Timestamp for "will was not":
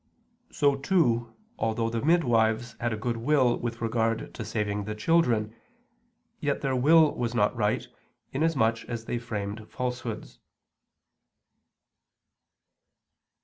6.75-7.55